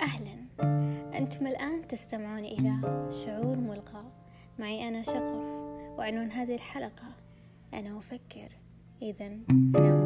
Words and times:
أهلا. 0.00 0.38
أنتم 1.18 1.46
الآن 1.46 1.86
تستمعون 1.88 2.44
إلى 2.44 2.72
شعور 3.10 3.56
ملقى. 3.56 4.04
معي 4.58 4.88
أنا 4.88 5.02
شغف 5.02 5.44
وعنوان 5.98 6.30
هذه 6.30 6.54
الحلقة 6.54 7.08
أنا 7.74 7.98
أفكر. 7.98 8.48
إذا 9.02 9.26
أنا. 9.50 9.97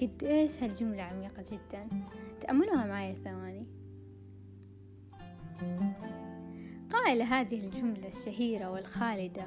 قد 0.00 0.24
إيش 0.24 0.62
هالجملة 0.62 1.02
عميقة 1.02 1.44
جدا؟ 1.52 1.88
تأملوها 2.40 2.86
معي 2.86 3.14
ثواني. 3.14 3.66
قائل 6.90 7.22
هذه 7.22 7.60
الجملة 7.60 8.08
الشهيرة 8.08 8.70
والخالدة 8.70 9.46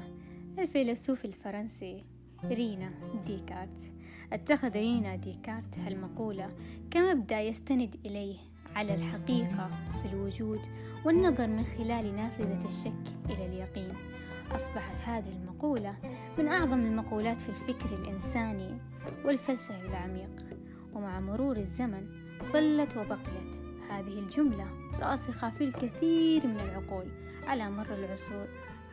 الفيلسوف 0.59 1.25
الفرنسي 1.25 2.05
رينا 2.45 2.91
ديكارت. 3.25 3.91
اتخذ 4.33 4.71
رينا 4.73 5.15
ديكارت 5.15 5.79
هالمقولة 5.79 6.49
كمبدأ 6.91 7.41
يستند 7.41 7.95
إليه 8.05 8.37
على 8.75 8.95
الحقيقة 8.95 9.69
في 10.01 10.13
الوجود 10.13 10.59
والنظر 11.05 11.47
من 11.47 11.63
خلال 11.63 12.15
نافذة 12.15 12.65
الشك 12.65 13.13
إلى 13.29 13.45
اليقين. 13.45 14.10
أصبحت 14.55 15.01
هذه 15.05 15.29
المقولة 15.41 15.95
من 16.37 16.47
أعظم 16.47 16.79
المقولات 16.79 17.41
في 17.41 17.49
الفكر 17.49 17.95
الإنساني 17.95 18.77
والفلسفي 19.25 19.85
العميق. 19.85 20.29
ومع 20.93 21.19
مرور 21.19 21.57
الزمن 21.57 22.07
ظلت 22.53 22.97
وبقيت 22.97 23.55
هذه 23.89 24.19
الجملة 24.19 24.65
راسخة 24.99 25.49
في 25.49 25.63
الكثير 25.63 26.47
من 26.47 26.59
العقول 26.59 27.05
على 27.47 27.69
مر 27.69 27.93
العصور 27.93 28.47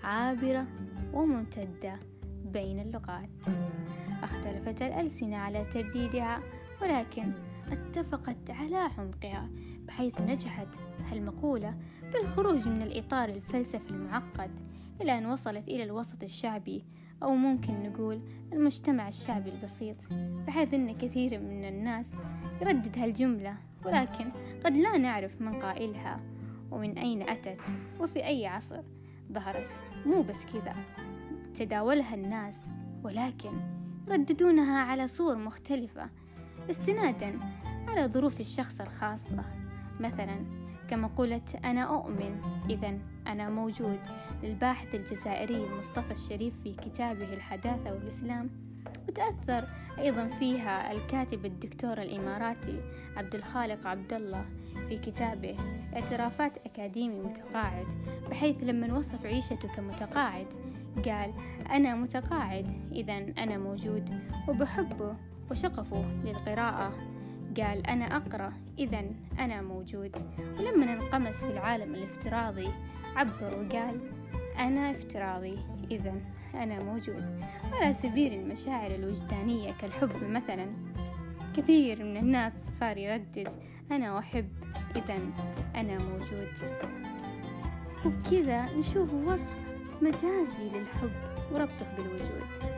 عابرة 0.05 0.67
وممتدة 1.13 2.01
بين 2.45 2.81
اللغات. 2.81 3.31
اختلفت 4.23 4.83
الألسنة 4.83 5.37
على 5.37 5.65
ترديدها 5.65 6.43
ولكن 6.83 7.33
اتفقت 7.73 8.51
على 8.51 8.77
عمقها 8.99 9.49
بحيث 9.87 10.21
نجحت 10.21 10.69
هالمقولة 11.13 11.75
بالخروج 12.13 12.69
من 12.69 12.83
الإطار 12.83 13.29
الفلسفي 13.29 13.91
المعقد 13.91 14.51
إلى 15.01 15.19
أن 15.19 15.27
وصلت 15.27 15.69
إلى 15.69 15.83
الوسط 15.83 16.23
الشعبي 16.23 16.85
أو 17.23 17.35
ممكن 17.35 17.83
نقول 17.83 18.21
المجتمع 18.53 19.09
الشعبي 19.09 19.51
البسيط. 19.51 19.97
بحيث 20.47 20.75
أن 20.75 20.99
كثير 20.99 21.41
من 21.41 21.65
الناس 21.65 22.11
يردد 22.63 22.99
هالجملة 22.99 23.57
ولكن 23.85 24.31
قد 24.65 24.77
لا 24.77 24.99
نعرف 24.99 25.41
من 25.41 25.53
قائلها 25.61 26.21
ومن 26.71 26.99
أين 26.99 27.29
أتت 27.29 27.61
وفي 28.01 28.27
أي 28.27 28.47
عصر 28.47 28.83
ظهرت. 29.33 29.71
مو 30.07 30.23
بس 30.23 30.47
كذا 30.47 30.77
تداولها 31.55 32.15
الناس 32.15 32.57
ولكن 33.03 33.61
يرددونها 34.09 34.81
على 34.81 35.07
صور 35.07 35.37
مختلفة 35.37 36.11
استنادا 36.71 37.41
على 37.89 38.09
ظروف 38.09 38.41
الشخص 38.41 38.81
الخاصة. 38.81 39.45
مثلا 40.01 40.68
كمقولة 40.91 41.41
أنا 41.65 41.83
أؤمن. 41.83 42.41
إذا 42.71 42.99
أنا 43.27 43.49
موجود. 43.49 43.99
للباحث 44.43 44.95
الجزائري 44.95 45.69
مصطفى 45.79 46.13
الشريف 46.13 46.55
في 46.63 46.75
كتابه 46.75 47.33
الحداثة 47.35 47.93
والإسلام. 47.93 48.51
وتأثر 49.09 49.69
أيضا 49.99 50.27
فيها 50.27 50.93
الكاتب 50.93 51.45
الدكتور 51.47 52.03
الإماراتي 52.03 52.81
عبد 53.17 53.35
الخالق 53.35 53.87
عبد 53.87 54.13
الله 54.13 54.45
في 54.89 54.99
كتابه 54.99 55.57
اعترافات 55.95 56.59
أكاديمي 56.67 57.21
متقاعد 57.21 57.87
بحيث 58.31 58.63
لما 58.63 58.99
وصف 58.99 59.27
عيشته 59.27 59.69
كمتقاعد 59.69 60.47
قال 61.05 61.33
أنا 61.71 61.95
متقاعد. 61.95 62.93
إذا 62.93 63.19
أنا 63.19 63.59
موجود. 63.59 64.21
وبحبه 64.49 65.17
وشغفه 65.51 66.05
للقراءة. 66.25 66.93
قال 67.61 67.87
أنا 67.87 68.17
أقرأ. 68.17 68.53
إذا 68.79 69.05
أنا 69.41 69.63
موجود. 69.63 70.17
ولما 70.59 70.93
انقمس 70.93 71.45
في 71.45 71.51
العالم 71.51 71.95
الافتراضي 71.95 72.69
عبر 73.17 73.45
وقال 73.45 74.01
أنا 74.59 74.91
افتراضي. 74.91 75.59
إذا 75.91 76.15
أنا 76.55 76.83
موجود. 76.83 77.41
على 77.73 77.95
سبيل 77.95 78.33
المشاعر 78.33 78.95
الوجدانية 78.95 79.73
كالحب 79.81 80.25
مثلا. 80.25 80.67
كثير 81.57 82.05
من 82.05 82.17
الناس 82.17 82.79
صار 82.79 82.97
يردد 82.97 83.49
أنا 83.93 84.19
أحب. 84.19 84.49
إذا 84.97 85.19
أنا 85.75 85.99
موجود. 85.99 86.49
وبكذا 88.07 88.77
نشوف 88.77 89.15
وصف 89.15 89.57
مجازي 90.03 90.69
للحب 90.75 91.11
وربطه 91.53 91.87
بالوجود. 91.97 92.78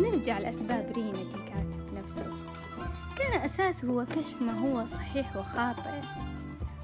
نرجع 0.00 0.38
لأسباب 0.38 0.92
رينا 0.96 1.18
ديكارت 1.18 1.92
نفسه. 1.94 2.32
كان 3.18 3.40
أساسه 3.40 3.88
هو 3.88 4.04
كشف 4.04 4.42
ما 4.42 4.58
هو 4.58 4.86
صحيح 4.86 5.36
وخاطئ. 5.36 6.00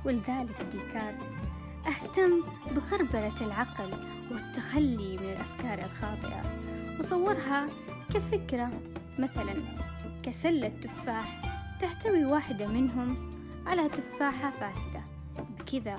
ولذلك 0.04 0.66
ديكارت 0.72 1.28
أهتم 1.86 2.42
بغربلة 2.70 3.46
العقل 3.46 3.90
والتخلي 4.30 5.16
من 5.16 5.24
الأفكار 5.24 5.84
الخاطئة 5.84 6.42
وصورها 7.00 7.68
كفكرة. 8.14 8.70
مثلا 9.18 9.54
كسلة 10.22 10.68
تفاح 10.68 11.42
تحتوي 11.80 12.24
واحدة 12.24 12.66
منهم 12.66 13.30
على 13.66 13.88
تفاحة 13.88 14.50
فاسدة. 14.50 15.02
بكذا 15.58 15.96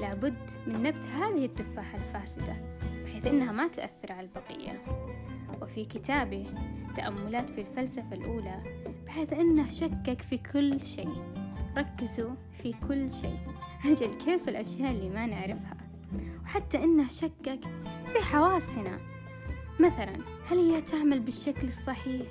لابد 0.00 0.50
من 0.66 0.82
نبت 0.82 1.06
هذه 1.06 1.44
التفاحة 1.44 1.98
الفاسدة 1.98 2.56
بحيث 3.04 3.26
إنها 3.26 3.52
ما 3.52 3.68
تؤثر 3.68 4.12
على 4.12 4.20
البقية. 4.20 4.82
وفي 5.66 5.84
كتابه 5.84 6.46
تأملات 6.96 7.50
في 7.50 7.60
الفلسفة 7.60 8.16
الأولى 8.16 8.62
بحيث 9.06 9.32
أنه 9.32 9.70
شكك 9.70 10.22
في 10.22 10.38
كل 10.38 10.82
شيء. 10.82 11.22
ركزوا 11.76 12.34
في 12.62 12.74
كل 12.88 13.10
شيء. 13.10 13.38
أجل 13.84 14.14
كيف 14.14 14.48
الأشياء 14.48 14.90
اللي 14.90 15.08
ما 15.08 15.26
نعرفها؟ 15.26 15.76
وحتى 16.44 16.84
أنه 16.84 17.08
شكك 17.08 17.60
في 18.12 18.24
حواسنا. 18.24 18.98
مثلا 19.80 20.12
هل 20.50 20.58
هي 20.58 20.80
تعمل 20.80 21.20
بالشكل 21.20 21.66
الصحيح؟ 21.66 22.26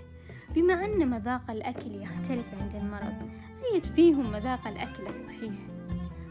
بما 0.55 0.85
أن 0.85 1.09
مذاق 1.09 1.51
الأكل 1.51 1.91
يختلف 1.91 2.45
عند 2.61 2.75
المرض 2.75 3.29
أيد 3.73 3.85
فيهم 3.85 4.31
مذاق 4.31 4.67
الأكل 4.67 5.07
الصحيح؟ 5.07 5.53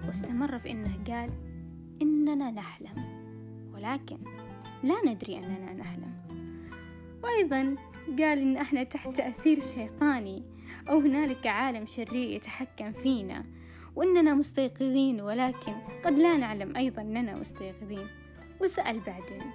واستمر 0.07 0.59
في 0.59 0.71
أنه 0.71 0.99
قال 1.09 1.31
إننا 2.03 2.51
نحلم. 2.51 3.25
ولكن 3.75 4.19
لا 4.83 4.95
ندري 5.07 5.39
أننا 5.39 5.73
نحلم. 5.73 6.15
وأيضا 7.25 7.77
قال 8.09 8.39
إن 8.39 8.57
إحنا 8.57 8.83
تحت 8.83 9.17
تأثير 9.17 9.61
شيطاني 9.61 10.43
أو 10.89 10.99
هنالك 10.99 11.47
عالم 11.47 11.87
شرير 11.87 12.31
يتحكم 12.31 12.93
فينا 12.93 13.45
وإننا 13.97 14.35
مستيقظين 14.35 15.21
ولكن 15.21 15.73
قد 16.05 16.19
لا 16.19 16.37
نعلم 16.37 16.77
أيضا 16.77 17.03
أننا 17.03 17.37
مستيقظين. 17.37 18.07
وسأل 18.61 19.01
بعدين 19.01 19.51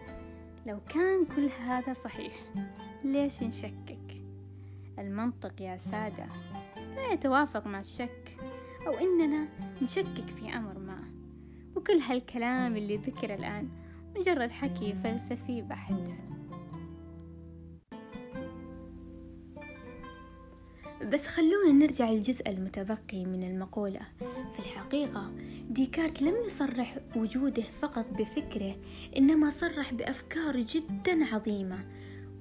لو 0.65 0.79
كان 0.93 1.25
كل 1.35 1.45
هذا 1.45 1.93
صحيح 1.93 2.33
ليش 3.03 3.43
نشكك؟ 3.43 4.23
المنطق 4.99 5.61
يا 5.61 5.77
سادة 5.77 6.25
لا 6.95 7.11
يتوافق 7.13 7.67
مع 7.67 7.79
الشك 7.79 8.37
أو 8.87 8.93
إننا 8.93 9.47
نشكك 9.81 10.27
في 10.35 10.57
أمر 10.57 10.79
ما. 10.79 11.03
وكل 11.75 11.97
هالكلام 11.97 12.77
اللي 12.77 12.97
ذكر 12.97 13.33
الآن 13.33 13.69
مجرد 14.17 14.51
حكي 14.51 14.93
فلسفي 15.03 15.61
بحت. 15.61 16.09
بس 21.05 21.27
خلونا 21.27 21.71
نرجع 21.71 22.09
للجزء 22.09 22.49
المتبقي 22.49 23.25
من 23.25 23.43
المقولة. 23.43 23.99
في 24.53 24.59
الحقيقة 24.59 25.31
ديكارت 25.69 26.21
لم 26.21 26.35
يصرح 26.45 26.97
وجوده 27.15 27.63
فقط 27.81 28.05
بفكره 28.17 28.75
إنما 29.17 29.49
صرح 29.49 29.93
بأفكار 29.93 30.57
جدا 30.59 31.25
عظيمة. 31.25 31.85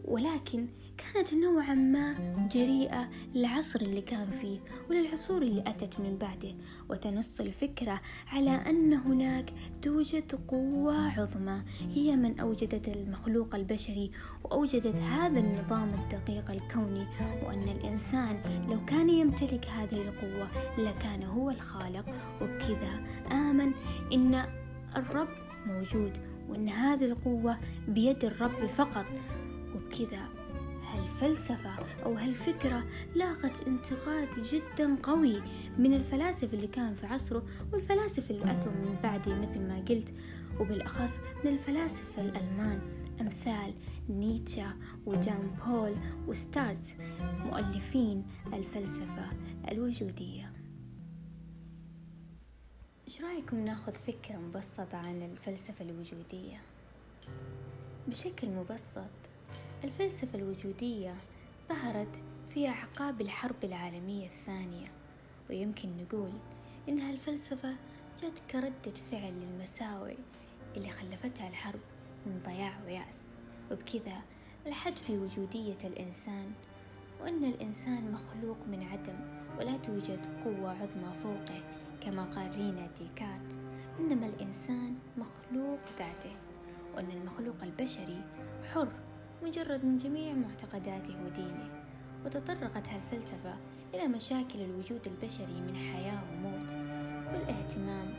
ولكن 0.05 0.67
كانت 0.99 1.35
نوعا 1.35 1.75
ما 1.75 2.15
جريئة 2.53 3.09
للعصر 3.35 3.81
اللي 3.81 4.01
كان 4.01 4.31
فيه 4.31 4.59
وللعصور 4.91 5.43
اللي 5.43 5.61
أتت 5.67 6.01
من 6.01 6.17
بعده 6.19 6.55
وتنص 6.89 7.41
الفكرة 7.41 8.01
على 8.33 8.51
أن 8.51 8.93
هناك 8.93 9.53
توجد 9.83 10.35
قوة 10.49 11.09
عظمى 11.21 11.63
هي 11.95 12.17
من 12.17 12.41
أوجدت 12.41 12.89
المخلوق 12.89 13.55
البشري 13.55 14.11
وأوجدت 14.45 14.97
هذا 14.97 15.41
النظام 15.41 15.89
الدقيق 15.95 16.51
الكوني 16.51 17.07
وأن 17.47 17.69
الإنسان 17.69 18.41
لو 18.69 18.85
كان 18.85 19.11
يمتلك 19.11 19.67
هذه 19.67 20.03
القوة 20.03 20.49
لكان 20.79 21.23
هو 21.23 21.51
الخالق. 21.51 22.05
وبكذا 22.43 23.05
آمن 23.33 23.73
إن 24.13 24.45
الرب 24.97 25.29
موجود 25.67 26.13
وأن 26.49 26.69
هذه 26.69 27.05
القوة 27.05 27.59
بيد 27.89 28.25
الرب 28.25 28.67
فقط. 28.77 29.07
وبكذا 29.75 30.38
هالفلسفة 31.23 31.71
أو 32.05 32.15
هالفكرة 32.15 32.85
لاقت 33.15 33.67
انتقاد 33.67 34.29
جدا 34.43 34.97
قوي 35.03 35.43
من 35.79 35.95
الفلاسفة 35.95 36.55
اللي 36.55 36.67
كان 36.67 36.95
في 36.95 37.07
عصره 37.07 37.43
والفلاسفة 37.73 38.35
اللي 38.35 38.53
أتوا 38.53 38.73
من 38.73 38.97
بعده 39.03 39.35
مثل 39.35 39.61
ما 39.61 39.85
قلت 39.89 40.15
وبالأخص 40.61 41.11
من 41.45 41.51
الفلاسفة 41.51 42.23
الألمان 42.23 42.81
أمثال 43.21 43.75
نيتشه 44.09 44.73
وجان 45.07 45.57
بول 45.67 45.95
وستارت 46.27 46.97
مؤلفين 47.21 48.27
الفلسفة 48.53 49.31
الوجودية 49.71 50.53
إيش 53.09 53.23
رأيكم 53.23 53.65
ناخذ 53.65 53.93
فكرة 53.95 54.37
مبسطة 54.37 54.97
عن 54.97 55.23
الفلسفة 55.23 55.85
الوجودية؟ 55.85 56.61
بشكل 58.09 58.49
مبسط 58.49 59.18
الفلسفة 59.85 60.39
الوجودية 60.39 61.15
ظهرت 61.69 62.23
في 62.55 62.69
أعقاب 62.69 63.21
الحرب 63.21 63.65
العالمية 63.65 64.27
الثانية 64.27 64.87
ويمكن 65.51 65.89
نقول 65.97 66.33
إنها 66.89 67.11
الفلسفة 67.11 67.75
جت 68.19 68.43
كردة 68.51 68.97
فعل 69.11 69.33
للمساوئ 69.33 70.17
اللي 70.77 70.91
خلفتها 70.91 71.49
الحرب 71.49 71.81
من 72.27 72.41
ضياع 72.47 72.81
ويأس. 72.87 73.29
وبكذا 73.71 74.23
الحد 74.67 74.97
في 74.97 75.19
وجودية 75.19 75.79
الإنسان 75.85 76.53
وأن 77.21 77.45
الإنسان 77.45 78.13
مخلوق 78.13 78.57
من 78.67 78.83
عدم 78.83 79.19
ولا 79.59 79.77
توجد 79.77 80.21
قوة 80.45 80.71
عظمى 80.71 81.13
فوقه 81.23 81.63
كما 82.01 82.25
قال 82.25 82.57
رينا 82.57 82.89
ديكارت 82.99 83.57
إنما 84.01 84.27
الإنسان 84.27 84.95
مخلوق 85.17 85.79
ذاته 85.99 86.37
وأن 86.97 87.11
المخلوق 87.11 87.63
البشري 87.63 88.23
حر 88.75 89.08
مجرد 89.43 89.85
من 89.85 89.97
جميع 89.97 90.33
معتقداته 90.33 91.15
ودينه 91.25 91.69
وتطرقت 92.25 92.89
هالفلسفة 92.89 93.55
إلى 93.95 94.09
مشاكل 94.09 94.61
الوجود 94.61 95.01
البشري 95.07 95.61
من 95.61 95.77
حياة 95.77 96.19
وموت 96.33 96.71
والاهتمام 97.33 98.15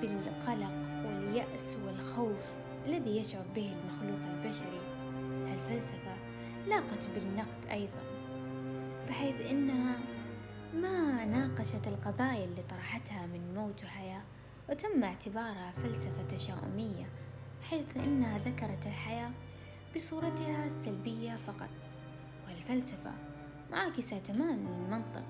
بالقلق 0.00 0.74
واليأس 1.06 1.76
والخوف 1.86 2.52
الذي 2.86 3.16
يشعر 3.16 3.44
به 3.54 3.72
المخلوق 3.72 4.20
البشري. 4.34 4.80
هالفلسفة 5.46 6.16
لاقت 6.68 7.08
بالنقد 7.14 7.66
أيضا 7.70 8.02
بحيث 9.08 9.50
إنها 9.50 9.98
ما 10.74 11.24
ناقشت 11.24 11.86
القضايا 11.86 12.44
اللي 12.44 12.62
طرحتها 12.62 13.26
من 13.26 13.54
موت 13.54 13.84
وحياة 13.84 14.22
وتم 14.70 15.04
اعتبارها 15.04 15.72
فلسفة 15.76 16.22
تشاؤمية 16.30 17.06
حيث 17.62 17.96
إنها 17.96 18.38
ذكرت 18.38 18.86
الحياة 18.86 19.30
بصورتها 19.96 20.66
السلبية 20.66 21.36
فقط 21.36 21.68
والفلسفة 22.48 23.12
معاكسة 23.70 24.18
تماما 24.18 24.70
للمنطق 24.70 25.24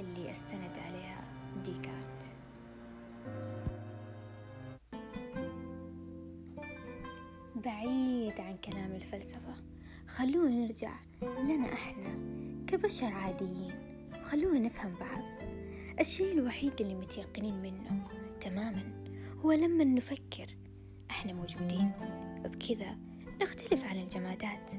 اللي 0.00 0.30
أستند 0.30 0.78
عليها 0.78 1.24
ديكارت. 1.64 2.30
بعيد 7.56 8.40
عن 8.40 8.56
كلام 8.56 8.92
الفلسفة 8.92 9.54
خلونا 10.06 10.54
نرجع 10.54 10.92
لنا 11.22 11.72
إحنا 11.72 12.18
كبشر 12.66 13.12
عاديين. 13.12 13.72
خلونا 14.22 14.58
نفهم 14.58 14.94
بعض. 15.00 15.24
الشيء 16.00 16.32
الوحيد 16.32 16.80
اللي 16.80 16.94
متيقنين 16.94 17.62
منه 17.62 18.08
تماما 18.40 19.04
هو 19.44 19.52
لما 19.52 19.84
نفكر 19.84 20.56
إحنا 21.10 21.32
موجودين. 21.32 21.92
وبكذا 22.44 22.96
نختلف 23.42 23.84
الجمادات. 24.10 24.70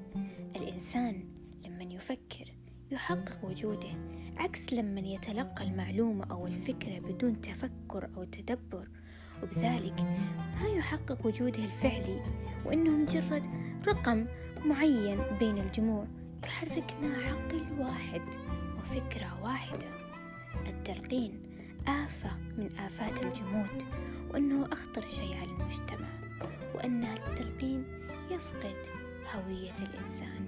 الإنسان 0.56 1.24
لما 1.66 1.84
يفكر 1.84 2.54
يحقق 2.92 3.46
وجوده 3.46 3.90
عكس 4.38 4.74
لما 4.74 5.00
يتلقى 5.00 5.64
المعلومة 5.64 6.32
أو 6.32 6.48
الفكرة 6.48 7.00
بدون 7.00 7.42
تفكر 7.42 8.10
أو 8.18 8.24
تدبر. 8.24 8.90
وبذلك 9.44 10.02
ما 10.62 10.68
يحقق 10.78 11.26
وجوده 11.26 11.64
الفعلي 11.64 12.22
وإنه 12.66 12.92
مجرد 12.92 13.44
رقم 13.88 14.26
معين 14.66 15.20
بين 15.40 15.58
الجموع 15.58 16.08
يحركنا 16.44 17.18
عقل 17.18 17.80
واحد 17.80 18.22
وفكرة 18.78 19.44
واحدة. 19.44 19.88
التلقين 20.68 21.44
آفة 21.88 22.38
من 22.58 22.70
آفات 22.80 23.24
الجمود 23.24 23.86
وأنه 24.34 24.66
أخطر 24.66 25.02
شيء 25.02 25.34
على 25.36 25.52
المجتمع 25.52 26.08
وأن 26.76 27.04
التلقين 27.04 27.84
يفقد 28.32 29.01
هوية 29.36 29.74
الإنسان. 29.80 30.48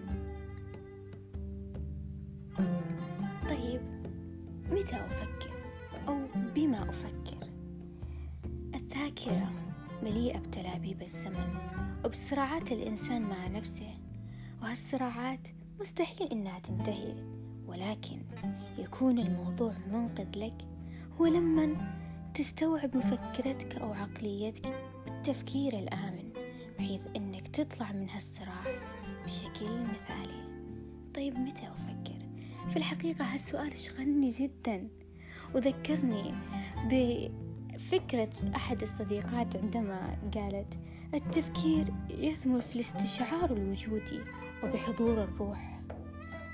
طيب 3.49 3.81
متى 4.71 4.95
أفكر؟ 4.95 5.53
أو 6.07 6.17
بما 6.55 6.89
أفكر؟ 6.89 7.47
الذاكرة 8.75 9.51
مليئة 10.03 10.39
بتلابيب 10.39 11.01
الزمن 11.01 11.57
وبصراعات 12.05 12.71
الإنسان 12.71 13.21
مع 13.21 13.47
نفسه 13.47 13.93
وهالصراعات 14.61 15.47
مستحيل 15.79 16.27
إنها 16.31 16.59
تنتهي 16.59 17.15
ولكن 17.67 18.21
يكون 18.77 19.19
الموضوع 19.19 19.73
منقذ 19.91 20.27
لك 20.35 20.65
هو 21.19 21.25
لما 21.25 21.93
تستوعب 22.33 22.97
مفكرتك 22.97 23.75
أو 23.75 23.93
عقليتك 23.93 24.73
بالتفكير 25.05 25.79
الآمن 25.79 26.29
بحيث 26.79 27.01
تطلع 27.53 27.91
من 27.91 28.09
هالصراع 28.09 28.63
بشكل 29.25 29.83
مثالي. 29.93 30.43
طيب 31.15 31.39
متى 31.39 31.67
أفكر؟ 31.67 32.19
في 32.69 32.77
الحقيقة 32.77 33.33
هالسؤال 33.33 33.77
شغلني 33.77 34.29
جدا. 34.29 34.87
وذكرني 35.55 36.33
بفكرة 36.85 38.29
أحد 38.55 38.81
الصديقات 38.81 39.55
عندما 39.55 40.17
قالت 40.35 40.73
التفكير 41.13 41.85
يثمر 42.09 42.61
في 42.61 42.75
الاستشعار 42.75 43.51
الوجودي 43.51 44.19
وبحضور 44.63 45.23
الروح 45.23 45.79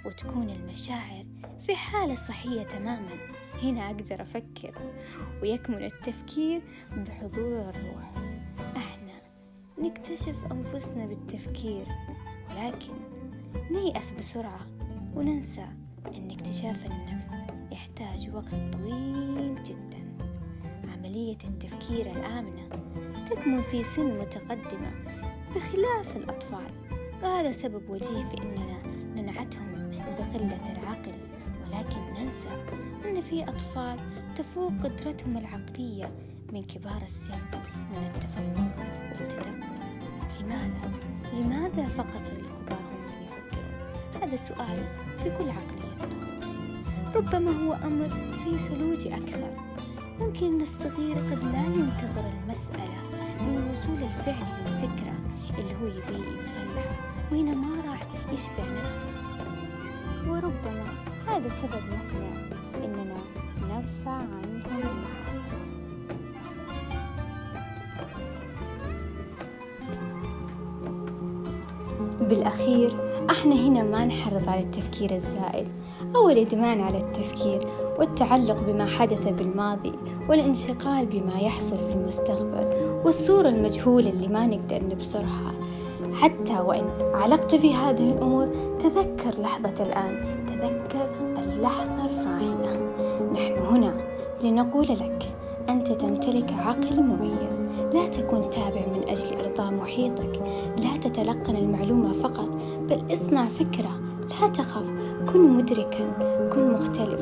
وتكون 0.05 0.49
المشاعر 0.49 1.25
في 1.59 1.75
حالة 1.75 2.15
صحية 2.15 2.63
تماما. 2.63 3.17
هنا 3.63 3.85
أقدر 3.85 4.21
أفكر 4.21 4.73
ويكمن 5.41 5.83
التفكير 5.83 6.61
بحضور 6.91 7.69
الروح. 7.69 8.38
نكتشف 9.81 10.35
أنفسنا 10.51 11.05
بالتفكير 11.05 11.85
ولكن 12.49 12.93
نيأس 13.71 14.11
بسرعة 14.11 14.65
وننسى 15.15 15.65
أن 16.07 16.31
اكتشاف 16.31 16.85
النفس 16.85 17.31
يحتاج 17.71 18.29
وقت 18.33 18.55
طويل 18.73 19.63
جدا. 19.63 19.99
عملية 20.93 21.37
التفكير 21.43 22.11
الآمنة 22.11 22.69
تكمن 23.29 23.61
في 23.61 23.83
سن 23.83 24.19
متقدمة 24.19 24.91
بخلاف 25.55 26.17
الأطفال 26.17 26.71
وهذا 27.23 27.51
سبب 27.51 27.89
وجيه 27.89 28.29
في 28.29 28.41
أننا 28.43 28.87
ننعتهم 29.21 29.89
بقلة 30.19 30.71
العقل. 30.71 31.13
ولكن 31.63 31.99
ننسى 31.99 32.65
أن 33.05 33.21
في 33.21 33.43
أطفال 33.43 33.99
تفوق 34.35 34.71
قدرتهم 34.83 35.37
العقلية 35.37 36.09
من 36.53 36.63
كبار 36.63 37.01
السن. 37.01 37.39
من 37.91 38.11
التفكر 38.15 38.89
والتدبر 39.19 39.68
لماذا؟ 40.39 40.91
لماذا 41.33 41.87
فقط 41.87 42.21
الكبار 42.31 42.79
هم 42.79 43.01
من 43.05 43.23
يفكرون؟ 43.23 44.23
هذا 44.23 44.35
سؤال 44.35 44.85
في 45.23 45.29
كل 45.37 45.49
عقلية 45.49 45.99
ربما 47.15 47.51
هو 47.51 47.73
أمر 47.73 48.09
في 48.43 48.57
سلوج 48.57 49.07
أكثر 49.07 49.51
ممكن 50.19 50.45
أن 50.45 50.61
الصغير 50.61 51.15
قد 51.15 51.43
لا 51.43 51.63
ينتظر 51.63 52.31
المسألة 52.43 52.99
من 53.41 53.55
الوصول 53.57 54.03
الفعلي 54.03 54.61
للفكرة 54.65 55.13
اللي 55.59 55.75
هو 55.81 55.87
يبي 55.87 56.39
يوصلها 56.39 56.85
وهنا 57.31 57.55
ما 57.55 57.91
راح 57.91 58.01
يشبع 58.33 58.63
نفسه 58.83 59.09
وربما 60.27 60.85
هذا 61.27 61.49
سبب 61.49 61.83
مقنع 61.83 62.57
إننا 62.85 63.17
نرفع 63.61 64.21
بالأخير 72.29 72.95
إحنا 73.31 73.55
هنا 73.55 73.83
ما 73.83 74.05
نحرض 74.05 74.49
على 74.49 74.59
التفكير 74.59 75.11
الزائد 75.11 75.67
أو 76.15 76.29
الإدمان 76.29 76.81
على 76.81 76.97
التفكير 76.97 77.67
والتعلق 77.99 78.61
بما 78.61 78.85
حدث 78.85 79.27
بالماضي 79.27 79.93
والانشغال 80.29 81.05
بما 81.05 81.39
يحصل 81.39 81.77
في 81.77 81.93
المستقبل 81.93 82.67
والصورة 83.05 83.49
المجهولة 83.49 84.09
اللي 84.09 84.27
ما 84.27 84.45
نقدر 84.47 84.83
نبصرها. 84.83 85.53
حتى 86.13 86.59
وإن 86.59 86.85
علقت 87.13 87.55
في 87.55 87.73
هذه 87.73 88.11
الأمور 88.11 88.47
تذكر 88.79 89.41
لحظة 89.41 89.83
الآن 89.83 90.45
تذكر 90.47 91.09
اللحظة 91.37 92.05
الراهنة. 92.05 92.79
نحن 93.33 93.53
هنا 93.53 93.93
لنقول 94.43 94.87
لك 94.87 95.25
أنت 95.69 95.91
تمتلك 95.91 96.53
عقل 96.53 97.03
مميز. 97.03 97.65
لا 97.93 98.07
تكون 98.07 98.49
تابع 98.49 98.81
من 98.93 99.09
أجل 99.09 99.39
إرضاء 99.39 99.73
محيطك. 99.73 100.41
لا 100.77 100.97
تتلقن 100.97 101.55
المعلومة 101.55 102.13
فقط 102.13 102.49
بل 102.89 103.13
اصنع 103.13 103.45
فكرة. 103.45 103.99
لا 104.41 104.47
تخف. 104.47 104.85
كن 105.33 105.49
مدركا. 105.49 106.13
كن 106.53 106.71
مختلف. 106.71 107.21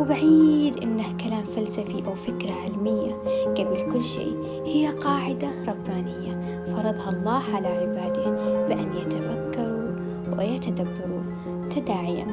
وبعيد 0.00 0.82
إنه 0.82 1.04
كلام 1.24 1.44
فلسفي 1.56 2.02
أو 2.06 2.14
فكرة 2.14 2.52
علمية. 2.64 3.14
قبل 3.56 3.92
كل 3.92 4.02
شيء 4.02 4.36
هي 4.64 4.88
قاعدة 4.88 5.48
ربانية. 5.68 6.64
فرضها 6.66 7.08
الله 7.08 7.42
على 7.54 7.68
عباده 7.68 8.30
بأن 8.68 8.88
يتفكروا 8.96 9.90
ويتدبروا. 10.38 11.22
تداعيا 11.70 12.26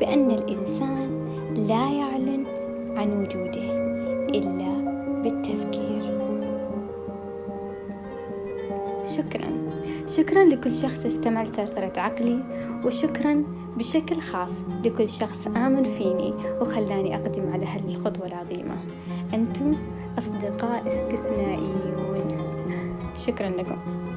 بأن 0.00 0.30
الإنسان 0.30 1.28
لا 1.68 1.90
يعلن 1.90 2.44
عن 2.96 3.12
وجوده 3.12 3.78
إلا 4.28 4.67
بالتفكير. 5.28 6.18
شكرا. 9.16 9.50
شكرا 10.06 10.44
لكل 10.44 10.72
شخص 10.72 11.06
استمع 11.06 11.42
لثرثرة 11.42 12.00
عقلي 12.00 12.38
وشكرا 12.84 13.44
بشكل 13.76 14.20
خاص 14.20 14.52
لكل 14.84 15.08
شخص 15.08 15.46
آمن 15.46 15.82
فيني 15.82 16.34
وخلاني 16.60 17.16
أقدم 17.16 17.52
على 17.52 17.66
هذه 17.66 17.96
الخطوة 17.96 18.26
العظيمة. 18.26 18.76
أنتم 19.34 19.74
أصدقاء 20.18 20.86
استثنائيون. 20.86 22.28
شكرا 23.16 23.48
لكم. 23.48 24.07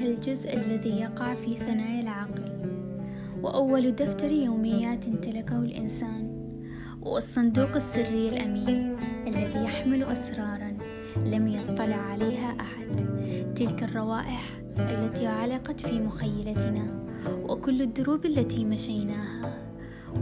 ذلك 0.00 0.18
الجزء 0.18 0.54
الذي 0.54 1.00
يقع 1.00 1.34
في 1.34 1.56
ثنايا 1.56 2.02
العقل. 2.02 2.42
وأول 3.42 3.92
دفتر 3.92 4.30
يوميات 4.30 5.08
امتلكه 5.08 5.58
الإنسان 5.58 6.30
والصندوق 7.02 7.76
السري 7.76 8.28
الأمين 8.28 8.96
الذي 9.26 9.64
يحمل 9.64 10.02
أسرارا 10.02 10.76
لم 11.24 11.48
يطلع 11.48 11.96
عليها 11.96 12.56
أحد. 12.60 13.06
تلك 13.54 13.82
الروائح 13.82 14.60
التي 14.78 15.26
علقت 15.26 15.80
في 15.80 16.00
مخيلتنا 16.00 17.04
وكل 17.48 17.82
الدروب 17.82 18.26
التي 18.26 18.64
مشيناها 18.64 19.58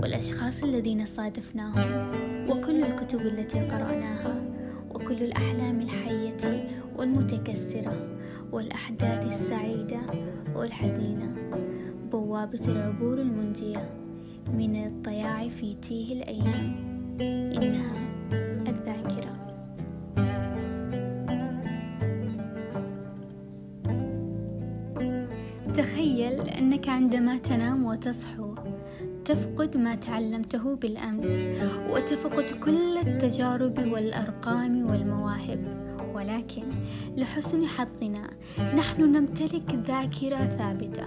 والأشخاص 0.02 0.62
الذين 0.62 1.06
صادفناهم 1.06 2.10
وكل 2.50 2.84
الكتب 2.84 3.20
التي 3.20 3.60
قرأناها 3.60 4.42
وكل 4.90 5.22
الأحلام 5.22 5.80
الحية 5.80 6.68
والمتكسرة. 6.96 8.17
والأحداث 8.52 9.26
السعيدة 9.26 10.00
والحزينة. 10.54 11.34
بوابة 12.12 12.60
العبور 12.68 13.18
المنجية 13.18 13.90
من 14.54 14.86
الضياع 14.86 15.48
في 15.48 15.74
تيه 15.74 16.12
الأيام. 16.12 16.88
إنها 17.20 17.92
الذاكرة. 18.68 19.38
تخيل 25.74 26.40
أنك 26.40 26.88
عندما 26.88 27.38
تنام 27.38 27.84
وتصحو 27.84 28.54
تفقد 29.24 29.76
ما 29.76 29.94
تعلمته 29.94 30.76
بالأمس 30.76 31.44
وتفقد 31.90 32.50
كل 32.64 32.98
التجارب 32.98 33.78
والأرقام 33.92 34.90
والمواهب 34.90 35.60
ولكن 36.48 36.68
لحسن 37.16 37.66
حظنا 37.66 38.30
نحن 38.76 39.02
نمتلك 39.02 39.74
ذاكرة 39.74 40.56
ثابتة 40.58 41.04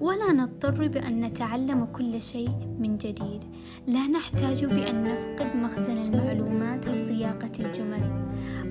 ولا 0.00 0.32
نضطر 0.32 0.88
بأن 0.88 1.20
نتعلم 1.20 1.84
كل 1.84 2.20
شيء 2.20 2.50
من 2.78 2.98
جديد. 2.98 3.42
لا 3.86 4.06
نحتاج 4.06 4.64
بأن 4.64 5.02
نفقد 5.04 5.56
مخزن 5.56 5.98
المعلومات 5.98 6.88
وصياغة 6.88 7.52
الجمل 7.60 8.10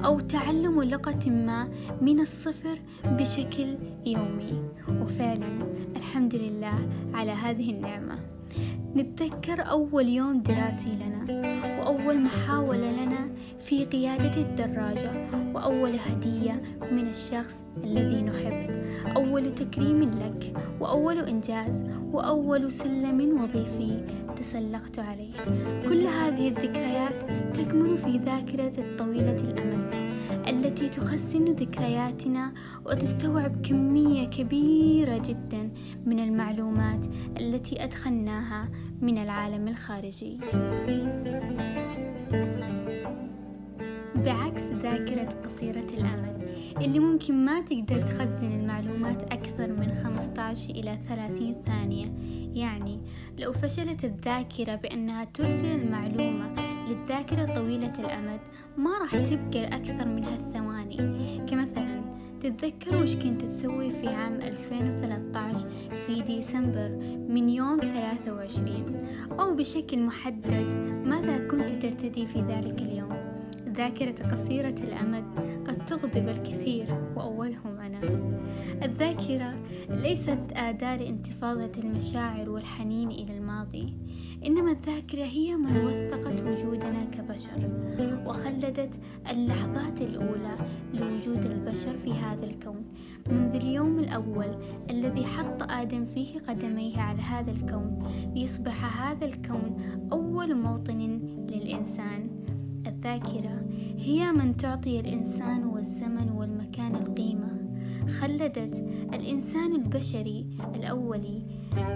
أو 0.06 0.20
تعلم 0.20 0.84
لغة 0.84 1.30
ما 1.30 1.68
من 2.02 2.20
الصفر 2.20 2.80
بشكل 3.06 3.78
يومي. 4.06 4.64
وفعلا 5.02 5.48
الحمد 5.96 6.36
لله 6.36 6.90
على 7.14 7.32
هذه 7.32 7.72
النعمة. 7.72 8.20
نتذكر 8.96 9.70
أول 9.70 10.08
يوم 10.08 10.42
دراسي 10.42 10.90
لنا 10.90 11.22
وأول 11.80 12.22
محاولة 12.22 13.06
لنا 13.06 13.30
في 13.60 13.86
قيادة 13.86 14.42
الدراجة 14.42 15.12
وأول 15.54 16.00
هدية 16.12 16.62
من 16.92 17.08
الشخص 17.08 17.66
الذي 17.84 18.24
نحب. 18.24 18.86
أول 19.16 19.56
تكريم 19.56 20.02
لك 20.02 20.54
وأول 20.80 21.18
إنجاز 21.18 21.86
وأول 22.12 22.72
سلم 22.72 23.42
وظيفي 23.42 24.06
تسلقت 24.36 25.00
عليه. 25.00 25.34
كل 25.84 26.08
هذه 26.08 26.48
الذكريات 26.48 27.16
تكمن 27.54 27.98
في 27.98 28.18
ذاكرة 28.18 28.84
الطويلة 28.84 29.36
الأمد 29.36 30.12
التي 30.48 30.90
تخزن 30.90 31.46
ذكرياتنا 31.46 32.54
وتستوعب 32.86 33.62
كمية 33.66 34.28
كبيرة 34.28 35.18
جدا 35.18 35.72
من 36.06 36.20
المعلومات 36.20 37.06
التي 37.40 37.84
أدخلناها 37.84 38.70
من 39.02 39.18
العالم 39.18 39.68
الخارجي. 39.68 40.40
بعكس 44.16 44.62
ذاكرة 44.62 45.30
قصيرة 45.46 45.88
الأمد 45.94 46.42
اللي 46.82 47.00
ممكن 47.00 47.46
ما 47.46 47.62
تقدر 47.62 48.02
تخزن 48.02 48.60
المعلومات 48.60 49.24
أكثر 49.24 49.74
من 49.74 49.94
15 50.04 50.70
إلى 50.70 51.00
30 51.10 51.56
ثانية. 51.66 52.12
يعني 52.54 53.00
لو 53.40 53.54
فشلت 53.54 54.06
الذاكرة 54.06 54.76
بأنها 54.76 55.24
ترسل 55.24 55.66
المعلومة 55.66 56.54
للذاكرة 56.90 57.56
طويلة 57.56 57.94
الأمد 58.00 58.40
ما 58.78 58.98
راح 58.98 59.16
تبقى 59.16 59.66
أكثر 59.68 60.06
من 60.06 60.24
هالثواني. 60.24 60.98
كمثلا 61.50 62.02
تتذكر 62.42 63.04
وش 63.04 63.16
كنت 63.16 63.42
تسوي 63.42 63.92
في 63.92 64.08
عام 64.08 64.34
2013 64.34 65.70
في 66.08 66.22
ديسمبر 66.22 66.90
من 67.30 67.50
يوم 67.50 67.80
23 67.80 69.06
أو 69.40 69.56
بشكل 69.56 70.00
محدد 70.00 70.76
ماذا 71.06 71.48
كنت 71.48 71.70
ترتدي 71.70 72.26
في 72.26 72.42
ذلك 72.42 72.82
اليوم؟ 72.82 73.21
ذاكرة 73.78 74.28
قصيرة 74.28 74.76
الأمد 74.84 75.26
قد 75.68 75.86
تغضب 75.86 76.28
الكثير 76.28 76.86
وأولهم 77.16 77.80
أنا. 77.80 78.00
الذاكرة 78.84 79.54
ليست 79.90 80.40
أداة 80.56 80.98
لانتفاضة 80.98 81.72
المشاعر 81.78 82.50
والحنين 82.50 83.12
إلى 83.12 83.38
الماضي 83.38 83.94
إنما 84.46 84.72
الذاكرة 84.72 85.24
هي 85.24 85.56
من 85.56 85.78
وثقت 85.78 86.42
وجودنا 86.42 87.04
كبشر 87.04 87.70
وخلدت 88.26 89.00
اللحظات 89.32 90.02
الأولى 90.02 90.56
لوجود 90.94 91.46
البشر 91.46 91.98
في 91.98 92.14
هذا 92.14 92.46
الكون 92.46 92.86
منذ 93.30 93.56
اليوم 93.56 94.00
الأول 94.00 94.56
الذي 94.90 95.26
حط 95.26 95.72
آدم 95.72 96.06
فيه 96.06 96.40
قدميه 96.40 97.02
على 97.02 97.22
هذا 97.22 97.52
الكون 97.52 98.12
ليصبح 98.36 99.02
هذا 99.02 99.26
الكون 99.26 99.82
أول 100.12 100.56
موطن 100.56 101.22
للإنسان. 101.52 102.41
الذاكرة 103.02 103.62
هي 103.98 104.32
من 104.32 104.58
تعطي 104.58 105.00
الإنسان 105.00 105.64
والزمن 105.64 106.32
والمكان 106.32 106.96
القيمة. 106.96 107.48
خلدت 108.20 108.74
الإنسان 109.14 109.76
البشري 109.76 110.46
الأولي 110.76 111.42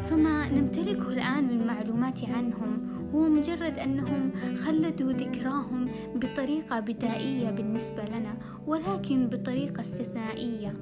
فما 0.02 0.50
نمتلكه 0.50 1.10
الآن 1.10 1.44
من 1.44 1.68
معلومات 1.68 2.26
عنهم 2.30 2.90
هو 3.16 3.30
مجرد 3.30 3.80
أنهم 3.80 4.32
خلدوا 4.56 5.12
ذكراهم 5.12 5.86
بطريقة 6.16 6.80
بدائية 6.80 7.50
بالنسبة 7.50 8.06
لنا 8.06 8.38
ولكن 8.68 9.28
بطريقة 9.28 9.82
استثنائية. 9.82 10.74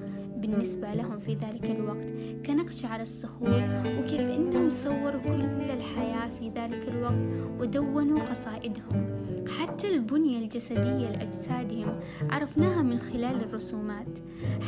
بالنسبة 0.43 0.93
لهم 0.93 1.19
في 1.19 1.33
ذلك 1.33 1.65
الوقت. 1.65 2.13
كنقش 2.45 2.85
على 2.85 3.01
الصخور 3.01 3.63
وكيف 3.99 4.21
إنهم 4.21 4.69
صوروا 4.69 5.21
كل 5.21 5.71
الحياة 5.71 6.29
في 6.39 6.49
ذلك 6.49 6.87
الوقت 6.87 7.21
ودونوا 7.59 8.19
قصائدهم. 8.19 9.23
حتى 9.59 9.95
البنية 9.95 10.39
الجسدية 10.39 11.09
لأجسادهم 11.09 11.99
عرفناها 12.29 12.81
من 12.81 12.99
خلال 12.99 13.43
الرسومات. 13.43 14.19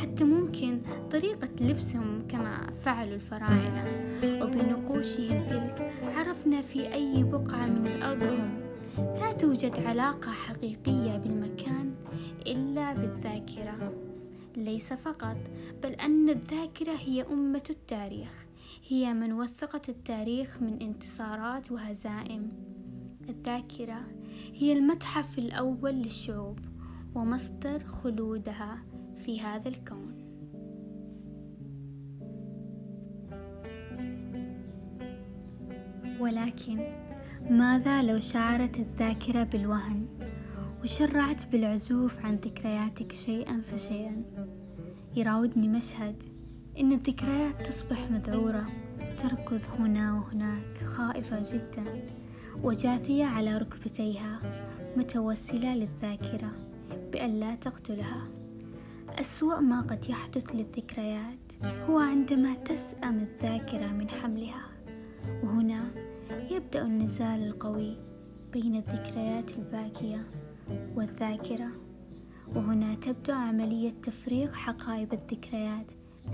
حتى 0.02 0.24
ممكن 0.24 0.82
طريقة 1.12 1.50
لبسهم 1.62 2.28
كما 2.30 2.72
فعلوا 2.84 3.16
الفراعنة. 3.16 3.84
وبنقوشهم 4.24 5.48
تلك 5.48 5.92
عرفنا 6.18 6.62
في 6.62 6.94
أي 6.94 7.24
بقعة 7.24 7.66
من 7.66 7.88
الأرض 7.88 8.24
هم 8.24 8.60
لا 8.98 9.32
توجد 9.32 9.74
علاقة 9.88 10.32
حقيقية 10.32 11.18
بالمكان 11.18 11.92
إلا 12.48 12.94
بالذاكرة. 12.94 13.94
ليس 14.58 14.94
فقط 14.94 15.38
بل 15.84 15.92
أن 15.92 16.30
الذاكرة 16.30 16.96
هي 17.06 17.22
أمة 17.22 17.64
التاريخ 17.70 18.46
هي 18.88 19.14
من 19.14 19.34
وثقت 19.34 19.90
التاريخ 19.90 20.62
من 20.62 20.82
انتصارات 20.82 21.72
وهزائم. 21.72 22.52
الذاكرة 23.30 24.02
هي 24.54 24.74
المتحف 24.74 25.40
الأول 25.40 25.92
للشعوب 25.92 26.60
ومصدر 27.16 27.84
خلودها 27.84 28.84
في 29.26 29.42
هذا 29.42 29.70
الكون. 29.70 30.16
ولكن 36.20 36.80
ماذا 37.50 38.04
لو 38.04 38.20
شعرت 38.20 38.80
الذاكرة 38.80 39.44
بالوهن؟ 39.44 40.15
وشرعت 40.86 41.46
بالعزوف 41.46 42.26
عن 42.26 42.36
ذكرياتك 42.36 43.12
شيئا 43.12 43.62
فشيئا. 43.62 44.24
يراودني 45.16 45.68
مشهد 45.68 46.24
إن 46.80 46.92
الذكريات 46.92 47.68
تصبح 47.68 48.12
مذعورة 48.12 48.68
تركض 49.18 49.62
هنا 49.80 50.14
وهناك 50.14 50.84
خائفة 50.86 51.42
جدا 51.54 52.06
وجاثية 52.64 53.26
على 53.26 53.58
ركبتيها 53.58 54.42
متوسلة 54.98 55.76
للذاكرة 55.76 56.52
بأن 57.12 57.40
لا 57.40 57.56
تقتلها. 57.56 58.28
أسوأ 59.10 59.60
ما 59.60 59.82
قد 59.82 60.10
يحدث 60.10 60.56
للذكريات 60.56 61.54
هو 61.90 62.00
عندما 62.00 62.54
تسأم 62.54 63.20
الذاكرة 63.20 63.88
من 63.88 64.10
حملها. 64.10 64.68
وهنا 65.44 65.92
يبدأ 66.52 66.82
النزال 66.82 67.48
القوي 67.48 67.96
بين 68.54 68.76
الذكريات 68.76 69.58
الباكية. 69.58 70.45
والذاكرة. 70.96 71.68
وهنا 72.56 72.96
تبدأ 72.96 73.34
عملية 73.34 73.94
تفريغ 74.04 74.54
حقائب 74.54 75.14
الذكريات 75.14 75.86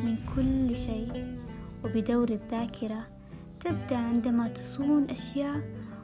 من 0.04 0.16
كل 0.36 0.76
شيء. 0.76 1.38
وبدور 1.86 2.30
الذاكرة 2.30 3.08
تبدأ 3.60 3.98
عندما 3.98 4.48
تصون 4.48 5.04
أشياء 5.10 5.62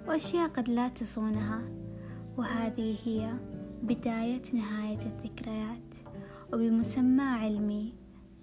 وأشياء 0.08 0.50
قد 0.50 0.70
لا 0.70 0.88
تصونها. 0.88 1.62
وهذه 2.38 2.96
هي 3.06 3.34
بداية 3.84 4.44
نهاية 4.54 5.00
الذكريات. 5.02 5.96
وبمسمى 6.54 7.24
علمي 7.24 7.94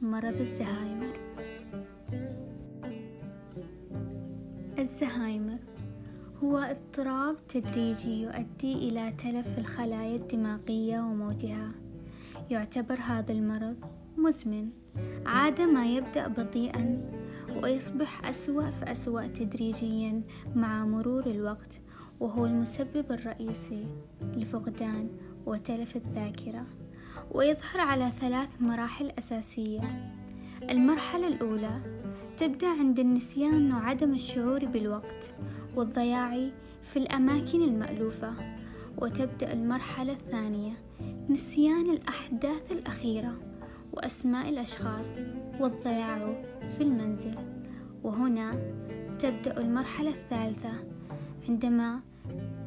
مرض 0.02 0.40
الزهايمر. 0.40 1.16
الزهايمر. 4.78 5.58
هو 6.44 6.58
اضطراب 6.58 7.36
تدريجي 7.48 8.22
يؤدي 8.22 8.72
إلى 8.88 9.12
تلف 9.12 9.58
الخلايا 9.58 10.16
الدماغية 10.16 11.00
وموتها. 11.00 11.70
يعتبر 12.50 12.98
هذا 13.00 13.32
المرض 13.32 13.76
مزمن. 14.16 14.68
عادة 15.26 15.66
ما 15.66 15.86
يبدأ 15.86 16.28
بطيئا 16.28 17.10
ويصبح 17.62 18.28
أسوأ 18.28 18.70
فأسوأ 18.70 19.26
تدريجيا 19.26 20.22
مع 20.54 20.84
مرور 20.84 21.26
الوقت 21.26 21.80
وهو 22.20 22.46
المسبب 22.46 23.12
الرئيسي 23.12 23.86
لفقدان 24.36 25.08
وتلف 25.46 25.96
الذاكرة. 25.96 26.66
ويظهر 27.30 27.80
على 27.80 28.12
ثلاث 28.20 28.48
مراحل 28.60 29.12
أساسية. 29.18 29.80
المرحلة 30.70 31.28
الأولى 31.28 31.80
تبدأ 32.38 32.66
عند 32.66 32.98
النسيان 32.98 33.72
وعدم 33.72 34.14
الشعور 34.14 34.64
بالوقت 34.64 35.34
والضياع 35.76 36.50
في 36.82 36.96
الأماكن 36.96 37.62
المألوفة 37.62 38.34
وتبدأ 38.98 39.52
المرحلة 39.52 40.12
الثانية 40.12 40.72
نسيان 41.30 41.90
الأحداث 41.90 42.72
الأخيرة 42.72 43.34
وأسماء 43.92 44.48
الأشخاص 44.48 45.06
والضياع 45.60 46.42
في 46.78 46.82
المنزل. 46.82 47.34
وهنا 48.02 48.52
تبدأ 49.18 49.58
المرحلة 49.58 50.10
الثالثة 50.10 50.72
عندما 51.48 52.00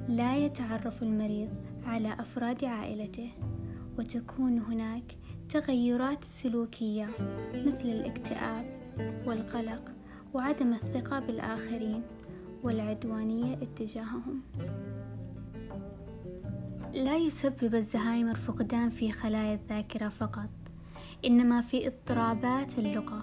لا 0.10 0.38
يتعرف 0.38 1.04
المريض 1.04 1.50
على 1.86 2.14
أفراد 2.20 2.66
عائلته 2.66 3.30
وتكون 4.00 4.60
هناك 4.60 5.04
تغيرات 5.50 6.24
سلوكية 6.24 7.08
مثل 7.54 7.86
الاكتئاب 7.86 8.77
والقلق 9.26 9.82
وعدم 10.34 10.74
الثقة 10.74 11.20
بالآخرين 11.20 12.02
والعدوانية 12.64 13.54
اتجاههم. 13.62 14.42
لا 16.94 17.18
يسبب 17.18 17.76
الزهايمر 17.76 18.36
فقدان 18.36 18.90
في 18.90 19.12
خلايا 19.12 19.54
الذاكرة 19.54 20.10
فقط 20.10 20.50
إنما 21.26 21.62
في 21.62 21.88
اضطرابات 21.88 22.80
اللغة 22.80 23.22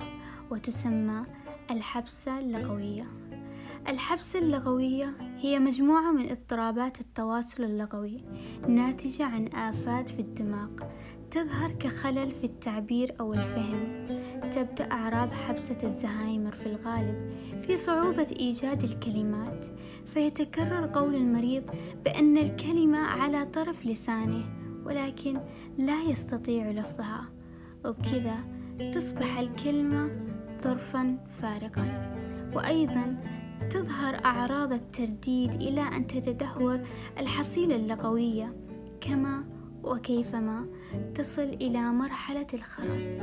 وتسمى 0.51 1.25
الحبسة 1.71 2.39
اللغوية. 2.39 3.05
الحبسة 3.89 4.39
اللغوية 4.39 5.15
هي 5.39 5.59
مجموعة 5.59 6.13
من 6.13 6.31
اضطرابات 6.31 7.01
التواصل 7.01 7.65
اللغوي 7.65 8.21
ناتجة 8.69 9.25
عن 9.25 9.49
آفات 9.49 10.09
في 10.09 10.21
الدماغ 10.21 10.69
تظهر 11.31 11.71
كخلل 11.71 12.31
في 12.31 12.45
التعبير 12.45 13.15
أو 13.21 13.33
الفهم. 13.33 14.07
تبدأ 14.55 14.85
أعراض 14.93 15.33
حبسة 15.33 15.79
الزهايمر 15.83 16.55
في 16.55 16.67
الغالب 16.67 17.33
في 17.67 17.77
صعوبة 17.77 18.27
إيجاد 18.41 18.83
الكلمات 18.83 19.65
فيتكرر 20.07 20.87
قول 20.87 21.15
المريض 21.15 21.63
بأن 22.05 22.39
الكلمة 22.39 22.99
على 22.99 23.45
طرف 23.45 23.87
لسانه 23.87 24.45
ولكن 24.87 25.41
لا 25.79 26.03
يستطيع 26.03 26.71
لفظها 26.71 27.25
وبكذا 27.85 28.37
تصبح 28.95 29.39
الكلمة 29.39 30.11
ظرفا 30.65 31.19
فارغا 31.43 32.15
وأيضا 32.55 33.17
تظهر 33.71 34.25
أعراض 34.25 34.73
الترديد 34.73 35.55
إلى 35.55 35.81
أن 35.81 36.07
تتدهور 36.07 36.81
الحصيلة 37.19 37.77
اللغوية 37.77 38.57
كما 39.01 39.45
وكيفما 39.85 40.67
تصل 41.15 41.43
إلى 41.43 41.81
مرحلة 41.81 42.47
الخرس 42.55 43.23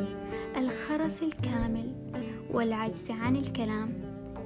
الخرس 0.58 1.24
الكامل 1.24 1.95
والعجز 2.52 3.12
عن 3.12 3.36
الكلام 3.36 3.93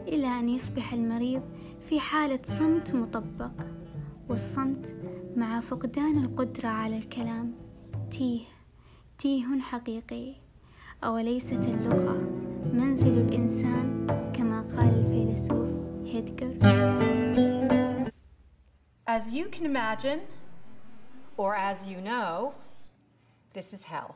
إلى 0.07 0.27
أن 0.27 0.49
يصبح 0.49 0.93
المريض 0.93 1.41
في 1.89 1.99
حالة 1.99 2.39
صمت 2.43 2.93
مطبق 2.95 3.51
والصمت 4.29 4.95
مع 5.35 5.59
فقدان 5.59 6.23
القدرة 6.23 6.67
على 6.67 6.97
الكلام 6.97 7.53
تيه 8.11 8.41
تيه 9.17 9.59
حقيقي 9.61 10.35
أوليست 11.03 11.67
اللغة 11.67 12.17
منزل 12.73 13.17
الإنسان 13.17 14.07
كما 14.33 14.61
قال 14.61 14.99
الفيلسوف 14.99 15.69
هيدجر. 16.05 16.55
As 19.07 19.33
you 19.33 19.45
can 19.49 19.65
imagine, 19.65 20.19
or 21.37 21.55
as 21.55 21.87
you 21.87 22.01
know, 22.01 22.53
this 23.53 23.73
is 23.73 23.83
hell. 23.83 24.15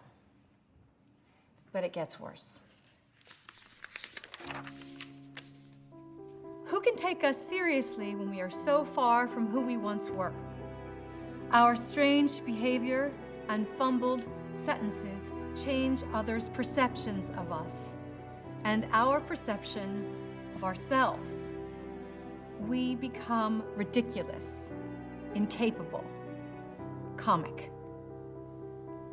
But 1.71 1.83
it 1.83 1.93
gets 1.93 2.19
worse. 2.19 2.61
Who 6.65 6.79
can 6.81 6.95
take 6.95 7.23
us 7.23 7.37
seriously 7.37 8.15
when 8.15 8.29
we 8.29 8.41
are 8.41 8.49
so 8.49 8.85
far 8.85 9.27
from 9.27 9.47
who 9.47 9.61
we 9.61 9.77
once 9.77 10.09
were? 10.09 10.33
Our 11.51 11.75
strange 11.75 12.45
behavior 12.45 13.11
and 13.47 13.67
fumbled 13.67 14.27
sentences 14.53 15.31
change 15.59 16.03
others' 16.13 16.49
perceptions 16.49 17.31
of 17.31 17.51
us 17.51 17.97
and 18.65 18.85
our 18.91 19.19
perception 19.19 20.05
of 20.55 20.63
ourselves. 20.63 21.49
We 22.67 22.95
become 22.95 23.63
ridiculous, 23.75 24.71
incapable, 25.33 26.03
comic. 27.19 27.69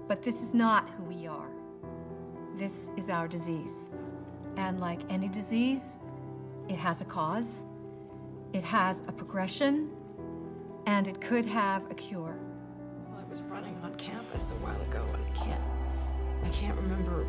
But 0.07 0.23
this 0.23 0.41
is 0.41 0.55
not 0.55 0.89
who 0.91 1.03
we 1.03 1.27
are. 1.27 1.51
This 2.57 2.91
is 2.97 3.11
our 3.11 3.27
disease. 3.27 3.91
And 4.57 4.81
like 4.81 5.01
any 5.11 5.29
disease, 5.29 5.99
it 6.69 6.77
has 6.77 7.01
a 7.01 7.05
cause, 7.05 7.67
it 8.53 8.63
has 8.63 9.03
a 9.09 9.13
progression, 9.13 9.91
and 10.87 11.09
it 11.09 11.21
could 11.21 11.45
have 11.47 11.91
a 11.91 11.95
cure. 11.95 12.39
Well, 13.11 13.25
I 13.25 13.29
was 13.29 13.43
running 13.43 13.77
on 13.83 13.95
campus 13.97 14.53
a 14.53 14.55
while 14.55 14.81
ago, 14.83 15.05
and 15.13 15.25
I 15.27 15.45
can't, 15.45 15.63
I 16.45 16.49
can't 16.51 16.77
remember 16.77 17.27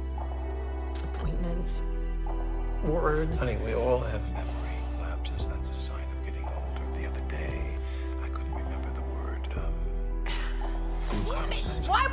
appointments, 1.04 1.82
words. 2.84 3.40
Honey, 3.40 3.58
we 3.66 3.74
all 3.74 4.00
have 4.00 4.22
memory 4.32 4.78
lapses. 5.02 5.50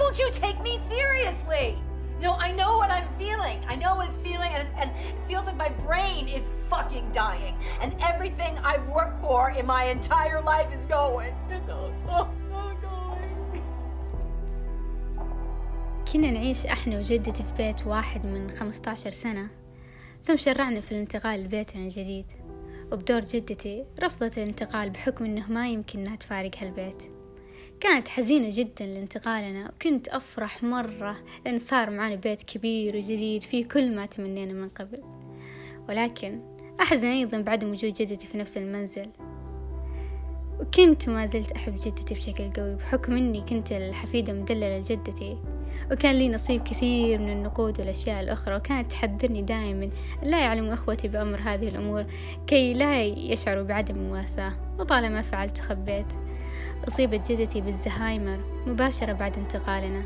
won't 0.04 0.18
you 0.20 0.30
take 0.32 0.60
me 0.62 0.80
seriously? 0.88 1.78
No, 2.20 2.32
I 2.34 2.52
know 2.52 2.78
what 2.78 2.90
I'm 2.92 3.08
feeling. 3.18 3.60
I 3.68 3.76
know 3.76 3.96
what 3.96 4.10
it's 4.10 4.18
feeling, 4.18 4.52
and, 4.58 4.68
and 4.82 4.90
it 5.10 5.16
feels 5.28 5.46
like 5.46 5.56
my 5.56 5.70
brain 5.86 6.28
is 6.28 6.50
fucking 6.70 7.08
dying, 7.12 7.56
and 7.82 7.90
everything 8.02 8.58
I've 8.70 8.86
worked 8.88 9.18
for 9.22 9.52
in 9.52 9.66
my 9.66 9.84
entire 9.86 10.42
life 10.42 10.70
is 10.74 10.86
going. 10.86 11.34
كنا 16.14 16.32
نعيش 16.32 16.66
احنا 16.66 17.00
وجدتي 17.00 17.44
في 17.44 17.54
بيت 17.58 17.88
واحد 17.88 18.26
من 18.26 18.52
15 18.52 19.10
سنة 19.10 19.48
ثم 20.24 20.36
شرعنا 20.36 20.82
في 20.82 20.92
الانتقال 20.92 21.44
لبيتنا 21.44 21.84
الجديد 21.86 22.26
وبدور 22.92 23.20
جدتي 23.22 23.86
رفضت 24.04 24.38
الانتقال 24.38 24.90
بحكم 24.90 25.26
انه 25.26 25.52
ما 25.52 25.70
يمكن 25.70 26.00
انها 26.00 26.16
تفارق 26.16 26.52
هالبيت 26.58 27.13
كانت 27.81 28.09
حزينة 28.09 28.49
جدا 28.53 28.87
لانتقالنا. 28.87 29.73
وكنت 29.75 30.09
أفرح 30.09 30.63
مرة 30.63 31.17
لأن 31.47 31.59
صار 31.59 31.91
معنا 31.91 32.15
بيت 32.15 32.43
كبير 32.43 32.97
وجديد 32.97 33.43
فيه 33.43 33.65
كل 33.65 33.95
ما 33.95 34.07
تمنينا 34.07 34.53
من 34.53 34.69
قبل. 34.69 35.03
ولكن 35.89 36.41
أحزن 36.81 37.07
أيضا 37.09 37.39
بعدم 37.39 37.71
وجود 37.71 37.93
جدتي 37.93 38.27
في 38.27 38.39
نفس 38.39 38.57
المنزل. 38.57 39.09
وكنت 40.61 41.09
ما 41.09 41.27
زلت 41.27 41.53
أحب 41.53 41.75
جدتي 41.77 42.15
بشكل 42.15 42.53
قوي. 42.53 42.75
بحكم 42.75 43.17
أني 43.17 43.41
كنت 43.41 43.73
الحفيدة 43.73 44.33
مدللة 44.33 44.79
لجدتي. 44.79 45.39
وكان 45.93 46.15
لي 46.15 46.29
نصيب 46.29 46.63
كثير 46.63 47.19
من 47.19 47.33
النقود 47.33 47.81
والأشياء 47.81 48.21
الأخرى. 48.21 48.57
وكانت 48.57 48.91
تحذرني 48.91 49.43
دائما 49.43 49.91
لا 50.23 50.41
يعلم 50.41 50.71
أخوتي 50.71 51.09
بأمر 51.09 51.41
هذه 51.41 51.69
الأمور 51.69 52.07
كي 52.47 52.75
لا 52.75 53.05
يشعروا 53.05 53.63
بعدم 53.63 53.97
المواساة 53.97 54.53
وطالما 54.79 55.23
فعلت 55.23 55.61
خبيت 55.61 56.07
أصيبت 56.89 57.33
جدتي 57.33 57.61
بالزهايمر 57.61 58.39
مباشرة 58.67 59.13
بعد 59.13 59.39
انتقالنا. 59.39 60.03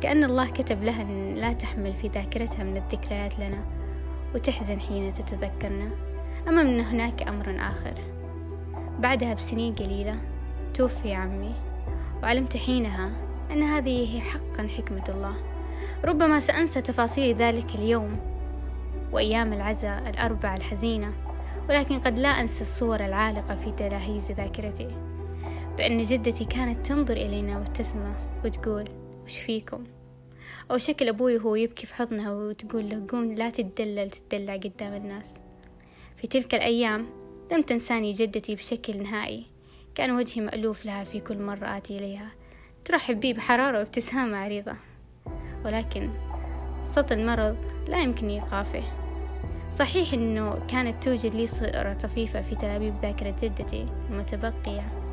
كأن 0.00 0.24
الله 0.24 0.50
كتب 0.50 0.82
لها 0.82 1.02
أن 1.02 1.34
لا 1.34 1.52
تحمل 1.52 1.94
في 1.94 2.08
ذاكرتها 2.08 2.64
من 2.64 2.76
الذكريات 2.76 3.38
لنا 3.38 3.64
وتحزن 4.34 4.80
حين 4.80 5.12
تتذكرنا. 5.12 5.90
أما 6.48 6.62
من 6.62 6.80
هناك 6.80 7.28
أمر 7.28 7.56
آخر. 7.60 7.94
بعدها 8.98 9.34
بسنين 9.34 9.74
قليلة 9.74 10.16
توفي 10.74 11.14
عمي 11.14 11.54
وعلمت 12.22 12.56
حينها 12.56 13.10
أن 13.50 13.62
هذه 13.62 14.16
هي 14.16 14.20
حقا 14.20 14.68
حكمة 14.78 15.04
الله. 15.08 15.34
ربما 16.04 16.40
سأنسى 16.40 16.80
تفاصيل 16.80 17.36
ذلك 17.36 17.74
اليوم 17.74 18.16
وأيام 19.12 19.52
العزاء 19.52 20.10
الأربع 20.10 20.54
الحزينة 20.54 21.12
ولكن 21.68 21.98
قد 21.98 22.18
لا 22.18 22.28
أنسى 22.28 22.60
الصور 22.60 23.00
العالقة 23.00 23.56
في 23.56 23.72
تلاهيز 23.72 24.32
ذاكرتي. 24.32 25.13
بأن 25.76 26.02
جدتي 26.02 26.44
كانت 26.44 26.86
تنظر 26.86 27.16
إلينا 27.16 27.58
وتسمع 27.58 28.14
وتقول 28.44 28.88
وش 29.24 29.38
فيكم؟ 29.38 29.84
أو 30.70 30.78
شكل 30.78 31.08
أبوي 31.08 31.36
وهو 31.36 31.54
يبكي 31.54 31.86
في 31.86 31.94
حضنها 31.94 32.32
وتقول 32.32 32.88
له 32.90 33.04
قوم 33.08 33.32
لا 33.32 33.50
تتدلل 33.50 34.10
تدلع 34.10 34.56
قدام 34.56 34.94
الناس. 34.94 35.34
في 36.16 36.26
تلك 36.26 36.54
الأيام 36.54 37.06
لم 37.52 37.62
تنساني 37.62 38.12
جدتي 38.12 38.54
بشكل 38.54 39.02
نهائي. 39.02 39.46
كان 39.94 40.10
وجهي 40.10 40.44
مألوف 40.44 40.86
لها 40.86 41.04
في 41.04 41.20
كل 41.20 41.38
مرة 41.38 41.76
آتي 41.76 41.96
إليها. 41.96 42.30
ترحب 42.84 43.20
بي 43.20 43.32
بحرارة 43.32 43.78
وابتسامة 43.78 44.36
عريضة. 44.36 44.74
ولكن 45.64 46.10
صوت 46.84 47.12
المرض 47.12 47.56
لا 47.88 48.00
يمكن 48.00 48.28
إيقافه. 48.28 48.82
صحيح 49.70 50.12
أنه 50.12 50.66
كانت 50.68 51.04
توجد 51.04 51.34
لي 51.34 51.46
صورة 51.46 51.92
طفيفة 51.92 52.42
في 52.42 52.54
تلابيب 52.54 52.94
ذاكرة 53.02 53.36
جدتي 53.42 53.86
المتبقية. 54.10 55.03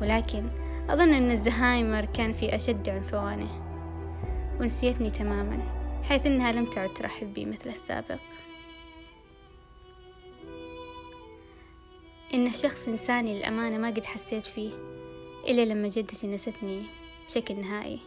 ولكن 0.00 0.48
أظن 0.88 1.12
أن 1.12 1.30
الزهايمر 1.30 2.04
كان 2.04 2.32
في 2.32 2.54
أشد 2.54 2.88
عنفوانه 2.88 3.70
ونسيتني 4.60 5.10
تماما 5.10 5.80
حيث 6.02 6.26
أنها 6.26 6.52
لم 6.52 6.64
تعد 6.64 6.94
ترحب 6.94 7.34
بي 7.34 7.44
مثل 7.44 7.70
السابق. 7.70 8.18
إنه 12.34 12.52
شخص 12.52 12.88
إنساني 12.88 13.38
للأمانة 13.38 13.78
ما 13.78 13.88
قد 13.88 14.04
حسيت 14.04 14.46
فيه 14.46 14.70
إلا 15.48 15.64
لما 15.64 15.88
جدتي 15.88 16.26
نستني 16.26 16.82
بشكل 17.28 17.60
نهائي. 17.60 18.00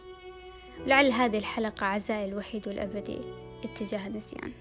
لعل 0.86 1.12
هذه 1.12 1.38
الحلقة 1.38 1.86
عزائي 1.86 2.24
الوحيد 2.24 2.68
والأبدي 2.68 3.18
اتجاه 3.64 4.06
النسيان. 4.06 4.52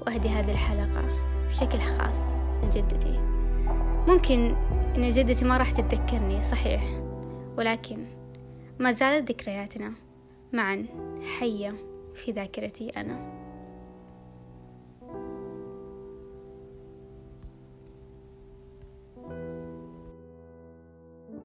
وأهدي 0.00 0.28
هذه 0.28 0.52
الحلقة 0.52 1.04
بشكل 1.48 1.78
خاص 1.78 2.18
لجدتي. 2.64 3.18
ممكن 4.08 4.56
إن 4.98 5.10
جدتي 5.10 5.44
ما 5.44 5.56
راح 5.56 5.70
تتذكرني 5.70 6.42
صحيح. 6.42 6.82
ولكن 7.58 8.06
ما 8.78 8.92
زالت 8.92 9.30
ذكرياتنا 9.30 9.92
معا. 10.52 10.86
حية 11.38 11.74
في 12.14 12.32
ذاكرتي 12.32 12.88
أنا. 12.88 13.37